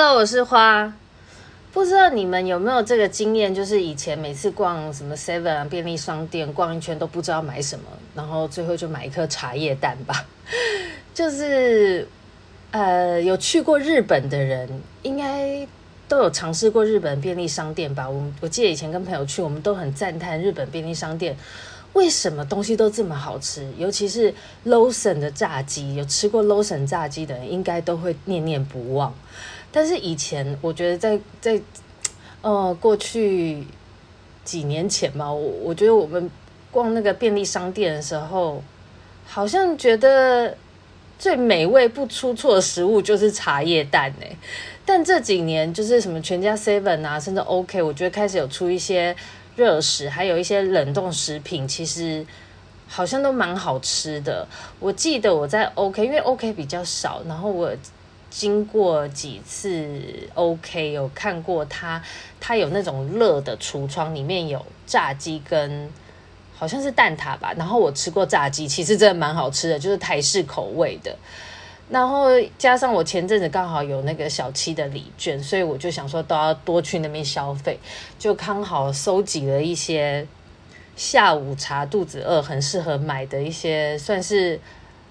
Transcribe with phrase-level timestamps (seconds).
[0.00, 0.94] Hello，我是花。
[1.72, 10.24] 不知道你们有没有这个经验，就是以前每次逛什么 Seven 啊便利商店逛一圈都不知道买什么，然后最后就买一颗茶叶蛋吧。
[11.12, 12.06] 就是
[12.70, 14.68] 呃，有去过日本的人，
[15.02, 15.66] 应该
[16.06, 18.08] 都有尝试过日本便利商店吧？
[18.08, 21.36] 我我记得以前跟朋友去，我们都很赞叹日本便利商店。
[21.94, 23.66] 为什么东西都这么好吃？
[23.76, 24.32] 尤其是
[24.64, 29.12] Lawson 的炸鸡，有吃过 Lawson 炸鸡的人，应该都会念念不忘。
[29.70, 31.60] 但是以前，我觉得在在
[32.42, 33.64] 呃过去
[34.44, 36.30] 几年前嘛，我我觉得我们
[36.70, 38.62] 逛那个便利商店的时候，
[39.26, 40.56] 好像觉得
[41.18, 44.36] 最美味不出错的食物就是茶叶蛋哎。
[44.84, 49.16] 但这几年，就是什么全家 Seven 啊，甚至 OK，我觉得开始有出一些。
[49.56, 52.24] 热食还有一些冷冻食品，其实
[52.86, 54.46] 好像都蛮好吃的。
[54.78, 57.68] 我记得我在 OK，因为 OK 比较少，然后我
[58.30, 60.00] 经过几次
[60.34, 62.02] OK，有看过它，
[62.38, 65.90] 它有那种热的橱窗，里面有炸鸡跟
[66.54, 67.54] 好像是蛋挞吧。
[67.56, 71.16] 然后我吃过炸鸡，其实真的蛮好吃的，就是台式口味的。
[71.90, 72.26] 然后
[72.58, 77.78] 加上我前阵子刚好有那个小七的礼券，所以我就想说都要多去那边消费，
[78.18, 80.26] 就刚好收集了一些
[80.96, 84.60] 下午茶肚子饿很适合买的一些算是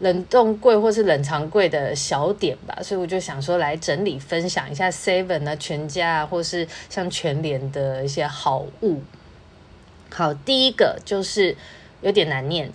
[0.00, 9.02] 冷冻柜或是冷藏柜的小点吧，所以我就想说来整理分享一下 Seven 啊、全家啊，或是像全联的一些好物。
[10.10, 11.56] 好，第一个就是
[12.00, 12.72] 有点难念。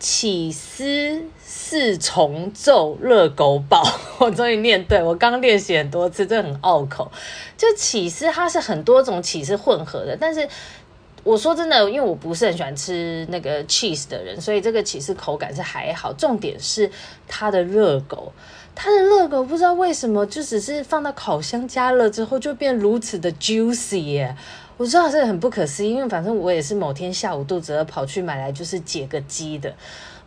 [0.00, 3.82] 起司四重奏热狗堡，
[4.20, 7.10] 我终于念对，我刚练习很多次，这很拗口。
[7.56, 10.46] 就起司，它是很多种起司混合的，但是
[11.24, 16.12] 我说真的，因为我不是很喜欢吃那个 cheese 的人，所以这个其实口感是还好。
[16.12, 16.88] 重点是
[17.26, 18.30] 它的热狗，
[18.74, 24.36] 它的热狗不知道为什么就只是放到烤箱加热之后就变如此的 juicy 耶。
[24.76, 29.72] 我知道这很不可思议，因为反正我也是某天下午肚子饿跑去买来就是解个饥的。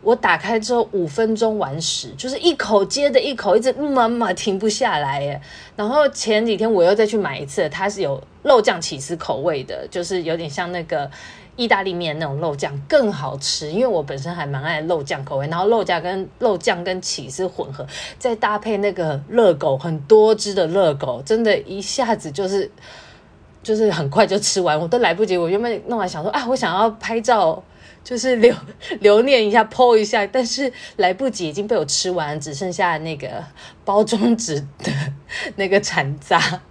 [0.00, 5.38] 我打开之后五分钟完食，就是一口接着一口，一直妈妈停不下来耶。
[5.76, 11.10] 然后前几天我又再去买一次，它是有肉酱起司口味的，就是有点像那个
[11.56, 13.70] 意大利面那种肉酱，更好吃。
[13.70, 17.84] 因为我本身还蛮爱肉酱口味，然后肉酱跟肉酱跟起司混合，
[18.18, 22.70] 再搭配那个热狗，很多汁的热狗，真的一下子就是。
[23.62, 25.36] 就是很快就吃完，我都来不及。
[25.36, 27.62] 我原本弄完想说啊，我想要拍照，
[28.02, 28.54] 就是留
[29.00, 33.44] 留念一下，po 一下，但是来不及，已经被我吃完，只剩下那个
[33.84, 34.92] 包装纸的
[35.56, 36.62] 那个残渣。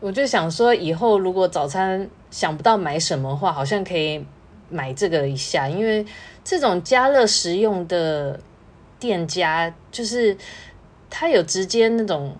[0.00, 4.22] 我就想说，以后如果早餐想不到买什么话，好像可以
[4.68, 6.04] 买这个一下，因为
[6.44, 8.38] 这种加热食用的
[8.98, 10.36] 店家，就是
[11.08, 12.36] 他有直接那种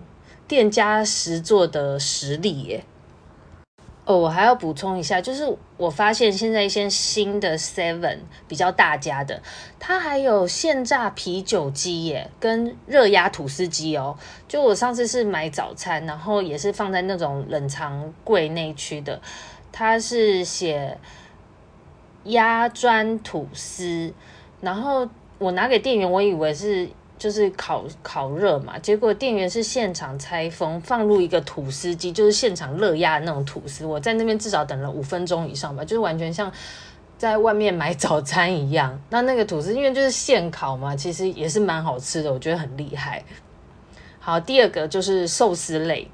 [0.47, 2.83] 店家实作的实力耶。
[4.05, 9.41] 哦，我还要补充一下，就是我发现现在一些新的 Seven 比较大家的，
[9.79, 14.15] 它还有现榨啤酒机耶，跟热压吐司机哦。
[14.47, 19.19] 就我上次是买早餐，然后也是放在那种冷藏柜内区的，
[19.71, 20.97] 它是写
[22.25, 24.13] 压砖吐司，
[24.61, 26.87] 然后我拿给店员，我以为是。
[27.17, 33.85] 就是烤烤热嘛，结果店员是现场拆封，放入一个吐司机，就是现场热压的那种吐司。
[33.85, 36.51] 我在那边至少等了五分钟以上吧，就是完全像
[37.17, 39.01] 在外面买早餐一样。
[39.09, 43.23] 那那个吐司因为就是现烤嘛，其实也是蛮好吃的，我觉得很厉害。
[44.19, 46.09] 好，第二个就是寿司类。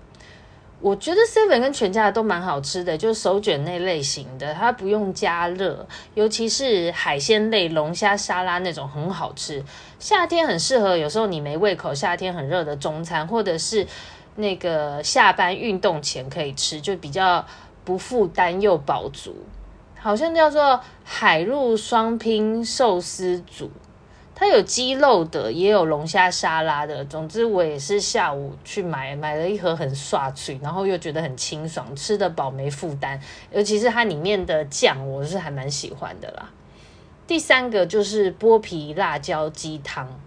[0.81, 9.63] 我觉得 Seven 跟全家都蛮好吃的，就是手卷那类型的，它不用加热，尤其是海鲜类、龙虾沙拉那种很好吃。
[9.99, 13.85] 夏天很适合，有时候你没胃口，夏天很热的中餐，或者是
[14.37, 17.45] 那个下班运动前可以吃，就比较
[17.85, 19.35] 不负担又饱足。
[19.99, 23.69] 好像叫做海陆双拼寿司组。
[24.41, 27.05] 它有鸡肉的，也有龙虾沙拉的。
[27.05, 33.21] 总之，我也是下午去买，买了一盒很爽脆，然后又觉得很清爽，吃得饱没负担。
[33.51, 36.49] 尤其是它里面的酱，我是还蛮喜欢的啦。
[37.27, 40.19] 第三个就是剥皮辣椒鸡汤，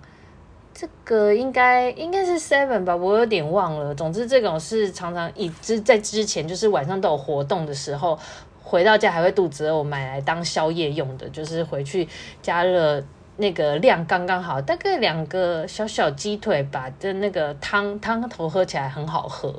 [0.73, 3.93] 这个应该应该是 Seven 吧，我有点忘了。
[3.97, 8.17] 总之，这种是常常一直在之前，就是晚上都有活动的时候，
[8.63, 12.07] 回到家还会肚子饿，我买来当宵夜用的，就是回去
[12.41, 13.03] 加热。
[13.37, 19.55] 那个量刚刚好，大概两个小小鸡腿吧，的那个汤汤头喝起来很好喝，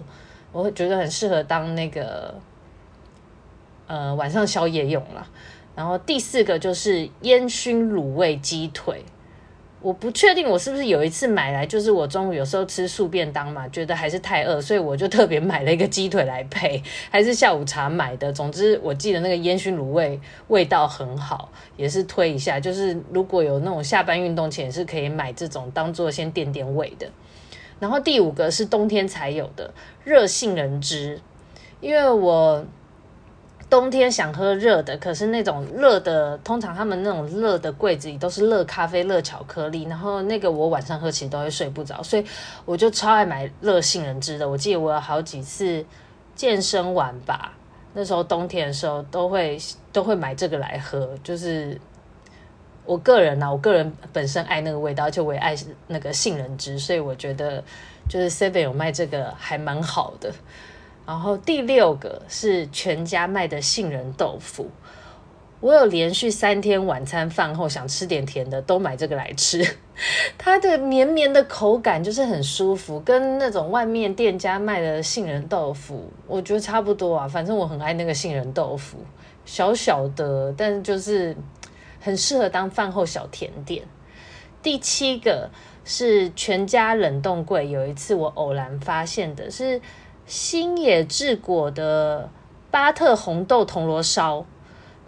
[0.51, 2.36] 我会觉得很适合当那个
[3.88, 5.27] 呃晚上宵夜用了。
[5.75, 9.04] 然后第四个就是烟熏卤味鸡腿，
[9.81, 16.81] 我不确定我是不是有一次买来，就是我中午有时候吃素便当嘛，觉得还是太饿，所以我就特别买了一个鸡腿来配，
[17.12, 18.33] 还是下午茶买的。
[18.33, 22.60] 总之，我记得那个烟熏卤味味道很好，也是推一下。
[22.60, 27.07] 就是如果有那种下班运动前，是可以买这种当做先垫垫胃的。
[27.80, 29.71] 然后第五个是冬天才有的
[30.04, 31.21] 热杏仁汁，
[31.80, 32.66] 因为我。
[33.75, 42.24] 冬天想喝热的，可是那种热的，通常他们那种热的柜子里都是热咖啡、热巧克力，然后那个我晚上喝其实都会睡不着，所以
[42.63, 44.48] 我就超爱买热杏仁汁的。
[44.48, 45.86] 我记得我有好几次
[46.38, 47.51] 健身完吧，
[47.94, 49.60] 那时候冬天的时候都会
[49.92, 51.10] 都会买这个来喝。
[51.21, 51.78] 就是
[52.86, 55.54] 我个人、啊，我个人本身爱那个味道，而且我也爱
[55.88, 57.62] 那个杏仁汁，所以我觉得
[58.07, 60.31] 就是 Seven 有卖这个还蛮好的。
[61.06, 64.68] 然后第六个是全家卖的杏仁豆腐，
[65.60, 69.63] 我有连续三天晚餐饭后想吃点甜的，都买这个来吃。
[70.36, 77.28] 它的绵绵的口感就是很舒服，跟那种外面店家卖的杏仁豆腐，我觉得差不多啊。
[77.28, 78.98] 反正我很爱那个杏仁豆腐，
[79.46, 81.38] 小小的，但是就是
[82.00, 83.84] 很适合当饭后小甜点。
[84.63, 85.52] 第七个
[85.84, 89.80] 是全家冷冻柜，有一次我偶然发现的是。
[90.25, 92.30] 新野治果的
[92.72, 94.45] 巴特红豆铜锣烧，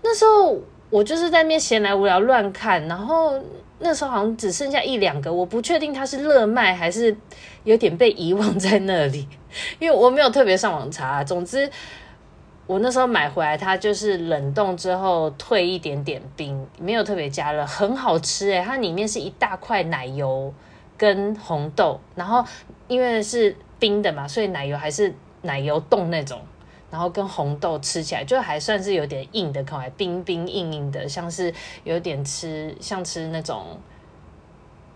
[0.03, 0.59] 那时候
[0.89, 3.33] 我就是在那边闲来无聊乱看，然后
[3.79, 7.15] 那时候好像只剩下一两个，我不确定它是热卖还是
[7.63, 9.27] 有点被遗忘在那里，
[9.79, 11.23] 因为我没有特别上网查。
[11.23, 11.69] 总之，
[12.65, 20.53] 我那时候买回来，它就是冷冻之后退一点点冰，没有特别加热，很好吃诶，它里面是一大块奶油
[20.97, 22.43] 跟红豆，然后
[22.87, 23.55] 因为是。
[23.79, 25.13] 冰的嘛，所以奶油还是
[25.43, 26.41] 奶油冻那种，
[26.89, 31.53] 然后跟红豆吃起来就还算是有点硬的口感，冰冰硬硬的，像是
[31.83, 33.79] 有点吃像吃那种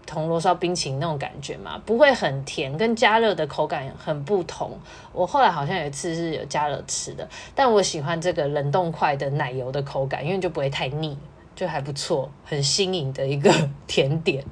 [0.07, 4.71] 铜锣烧冰淇淋那种感觉嘛，不会很甜，跟加热的口感很不同。
[5.13, 11.15] 我后来好像有一次是有加热吃的，但我喜欢这个冷冻块的奶油的口感，因为就不会太腻，
[11.55, 13.53] 就还不错，很新颖的一个
[13.85, 14.43] 甜点。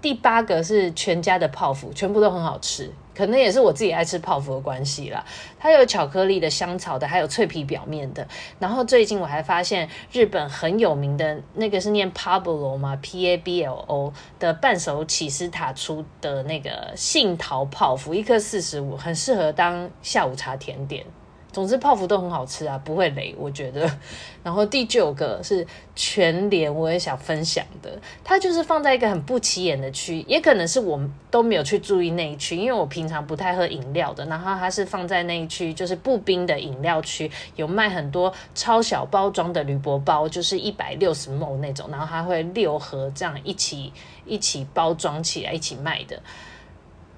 [0.00, 2.90] 第八个是全家的泡芙，全部都很好吃。
[3.14, 5.24] 可能也是我自己爱吃泡芙的关系啦，
[5.58, 8.28] 它有巧克力的、香草的，还有脆皮表面的。
[8.58, 21.06] 然后最近我还发现日本很有名的那个是念 Pablo 吗？P A B L O 的半熟起司塔出的那个杏桃泡芙，一颗四十五，很适合当下午茶甜点。
[21.56, 23.90] 总之泡芙都很好吃啊，不会雷，我觉得。
[24.44, 31.00] 然后第九个是全联，我也想分享的，它就是放在一个很不起眼的区，也可能是我
[31.30, 34.26] 都没有去注意那一区，因为我平常不太喝饮料的。
[34.26, 43.90] 然后它是放在那一区，就是不冰的饮料区，有卖很多超小包装的铝箔包，就是一百六十 ml 那种，然后它会六盒这样一起
[44.26, 46.20] 一起包装起来一起卖的。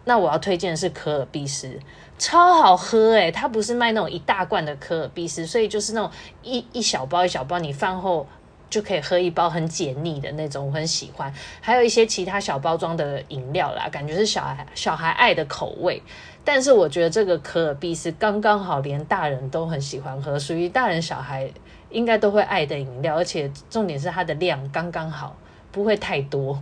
[0.05, 1.81] 那我要推荐的是可尔必思。
[2.19, 6.11] 超好喝诶，它不是卖那种一大罐的可尔必思，所以就是那种
[6.43, 8.26] 一一小包一小包，你饭后
[8.69, 11.32] 就可以喝一包，很解腻的那种，我很喜欢。
[11.61, 16.03] 还有一些其他小包装的饮料啦，感觉是小孩小孩爱的口味。
[16.44, 21.49] 但是我觉得这个可尔必思刚刚好，连大人都很喜欢喝，属于大人小孩
[21.91, 25.37] 应该都会爱的饮料，而且重点是它的量刚刚好，
[25.70, 26.60] 不会太多。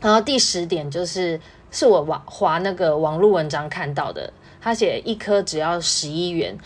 [0.00, 1.40] 然后第十点就是。
[1.70, 6.56] 是我网滑那个网络文章看到的，他写一颗只要十一元，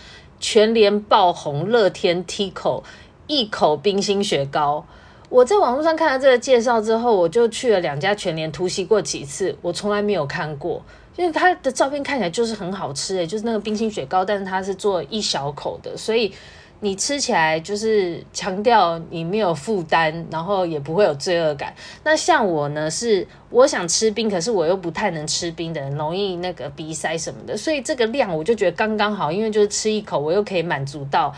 [0.40, 2.82] 全联爆红乐天 Tico
[3.26, 4.84] 一口冰心雪糕。
[5.28, 10.82] 我在网络上看了这个介绍之后，我就去了两家全联突袭过几次，我从来没有看过，
[11.16, 16.32] 因为它的照片看起来就是很好吃诶，就是那个冰心雪糕，但是它是做一小口的，所以。
[16.84, 21.72] 你吃起来就是强调你没有负担，然后也不会有罪恶感。
[22.04, 31.34] 那像我呢，是我想吃冰，可是我又不太能吃冰的人，容易那个鼻塞什么的，所以这个量我就觉得刚刚好，因为就是吃一口，我又可以满足到，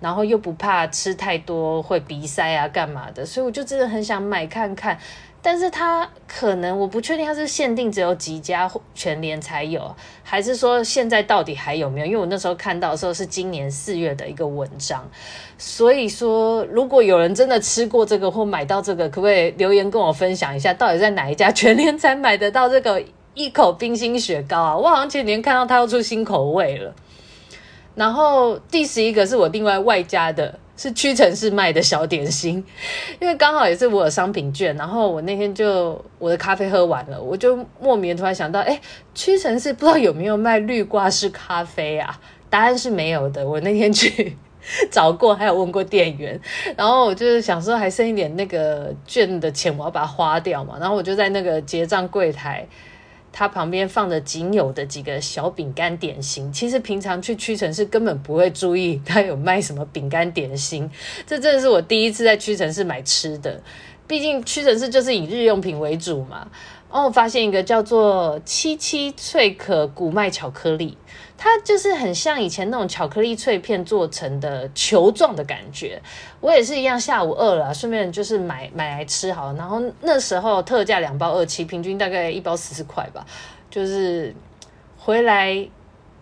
[0.00, 4.98] 然后又不怕吃太多会鼻塞啊干嘛的，所以我就真的很想买看看。
[5.42, 12.06] 但是它可能我不确定它是限定只有几家全联才有，还是说现在到底还有没有？
[12.06, 15.08] 因为我那时候看到的时候是今年四月的一个文章，
[15.56, 23.02] 所以说如果有人真的吃过这个或买到这个，可不可以留言跟我分享一下，到底在哪一家全联才买得到这个
[23.34, 24.76] 一口冰心雪糕啊？
[24.76, 26.94] 我好像前几天看到它又出新口味了。
[27.94, 30.58] 然后第十一个是我另外外加的。
[30.80, 32.64] 是屈臣氏卖的小点心，
[33.20, 38.80] 因为刚好也是我有商品券，然后我那天就我的咖啡喝完了，我就莫名突然想到，哎，
[39.14, 42.18] 屈臣氏不知道有没有卖绿挂式咖啡啊？
[42.48, 43.46] 答案是没有的。
[43.46, 44.34] 我那天去
[44.90, 46.40] 找过，还有问过店员，
[46.74, 52.66] 然后我就是想说还剩一点那个券的钱，我要把它花掉嘛，然后我就在那个结账柜台，
[53.32, 56.52] 它旁边放着仅有的几个小饼干点心。
[56.52, 60.90] 其实平常去屈臣氏根本不会注意它有卖什么饼干点心，
[61.26, 63.62] 这真的是我第一次在屈臣氏买吃的，
[64.06, 66.48] 毕竟屈臣氏就是以日用品为主嘛。
[66.90, 70.98] 然后我发现一个叫做七七脆可谷麦巧克力。
[71.42, 75.98] 它就是很像以前那种巧克力脆片做成的球状的感觉。
[76.38, 79.54] 我也是一样，下午饿了，顺便就是买买来吃好了。
[79.54, 83.24] 然后那时候特价两包二七，平均大概一包四十块吧。
[83.70, 84.34] 就是
[84.98, 85.66] 回来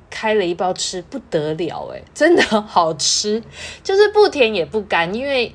[0.08, 3.42] 开了一包吃，不得了诶，真的好吃，
[3.82, 5.52] 就是不甜也不干，因为。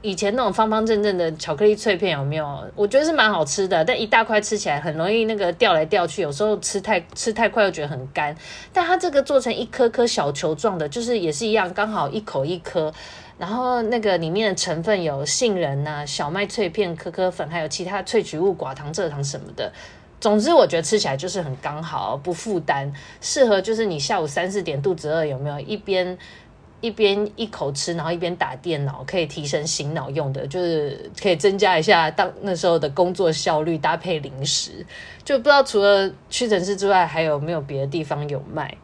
[0.00, 2.64] 以前那种方方正正的巧克力脆片有没有？
[2.76, 8.36] 我觉得是蛮好吃的，但一大块吃起来很容易那个掉来掉去，有时候吃太吃太快又觉得很干。
[8.72, 12.94] 但它这个做成一颗颗小球状的，就是也是一样，刚好一口一颗。
[13.38, 19.72] 然后那个里面的成分有杏仁呐、小麦脆片、可可粉，还有其他萃取物、寡糖、蔗糖什么的。
[20.20, 25.58] 总之，我觉得吃起来就是很刚好，不负担，适合就是你下午三四点肚子饿有没有？
[25.58, 26.16] 一边。
[26.80, 34.86] 一边一口吃，然后一边打电脑，可以提升醒脑用的，就是可以增加一下当那时候的工作效率，搭配零食，
[35.24, 38.76] 就不知道除了屈臣氏之外，还有没有别的地方有卖。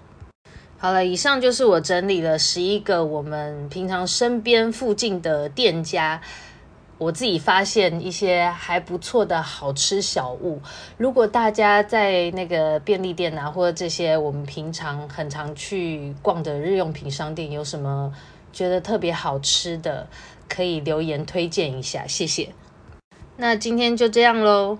[0.76, 6.20] 好了，以上就是我整理了十一个我们平常身边附近的店家。
[7.04, 10.58] 我自己发现一些还不错的好吃小物。
[10.96, 18.11] 如果大家在那个便利店啊，或者这些我们平常很常去逛的日用品商店，有什么
[18.54, 20.06] 觉得特别好吃的，
[20.49, 22.49] 可以留言推荐一下，谢谢。
[23.37, 24.78] 那今天就这样喽。